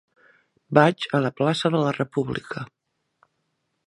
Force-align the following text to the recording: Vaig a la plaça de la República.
Vaig 0.77 1.05
a 1.17 1.19
la 1.25 1.31
plaça 1.41 1.71
de 1.75 1.81
la 1.83 1.91
República. 1.99 2.65